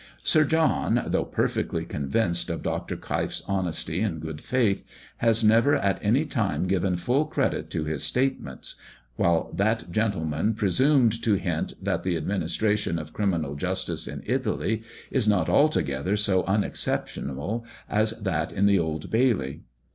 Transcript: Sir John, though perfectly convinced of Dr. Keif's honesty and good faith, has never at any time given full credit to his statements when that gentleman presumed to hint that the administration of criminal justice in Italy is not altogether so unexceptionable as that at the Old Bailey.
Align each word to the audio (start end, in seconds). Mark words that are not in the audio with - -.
Sir 0.23 0.45
John, 0.45 1.03
though 1.05 1.25
perfectly 1.25 1.85
convinced 1.85 2.49
of 2.49 2.63
Dr. 2.63 2.97
Keif's 2.97 3.43
honesty 3.47 4.01
and 4.01 4.19
good 4.19 4.41
faith, 4.41 4.83
has 5.17 5.43
never 5.43 5.75
at 5.75 6.03
any 6.03 6.25
time 6.25 6.65
given 6.67 6.95
full 6.95 7.25
credit 7.25 7.69
to 7.69 7.83
his 7.83 8.01
statements 8.03 8.73
when 9.15 9.43
that 9.53 9.91
gentleman 9.91 10.55
presumed 10.55 11.21
to 11.21 11.35
hint 11.35 11.75
that 11.79 12.01
the 12.01 12.17
administration 12.17 12.97
of 12.97 13.13
criminal 13.13 13.53
justice 13.53 14.07
in 14.07 14.23
Italy 14.25 14.81
is 15.11 15.27
not 15.27 15.47
altogether 15.49 16.17
so 16.17 16.43
unexceptionable 16.47 17.63
as 17.87 18.13
that 18.19 18.51
at 18.51 18.65
the 18.65 18.79
Old 18.79 19.11
Bailey. 19.11 19.61